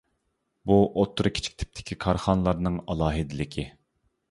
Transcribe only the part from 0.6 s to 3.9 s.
بۇ ئوتتۇرا كىچىك تىپتىكى كارخانىلارنىڭ ئالاھىدىلىكى.